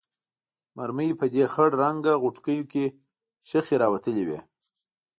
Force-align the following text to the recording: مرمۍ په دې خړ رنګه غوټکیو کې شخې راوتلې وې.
مرمۍ 0.75 1.09
په 1.19 1.25
دې 1.33 1.43
خړ 1.53 1.69
رنګه 1.83 2.13
غوټکیو 2.21 2.69
کې 2.71 2.85
شخې 3.49 3.75
راوتلې 3.83 4.23
وې. 4.27 4.39